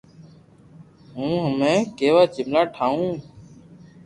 ھون 1.13 1.33
ھمو 1.45 1.73
ڪيوا 1.97 2.23
جملا 2.33 2.61
ٺاھو 2.73 3.03